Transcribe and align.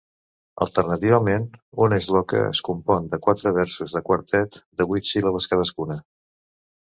Alternativament, 0.65 1.43
una 1.87 1.99
"shloka" 2.05 2.39
es 2.53 2.61
compon 2.69 3.05
de 3.13 3.19
quatre 3.27 3.53
versos 3.59 3.93
de 3.97 4.03
quartet, 4.09 4.57
de 4.81 4.87
vuit 4.93 5.11
síl·labes 5.11 5.49
cadascuna. 5.53 5.99